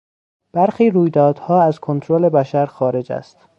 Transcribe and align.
برخی 0.53 0.89
رویدادها 0.89 1.63
از 1.63 1.79
کنترل 1.79 2.29
بشر 2.29 2.65
خارج 2.65 3.11
است. 3.11 3.37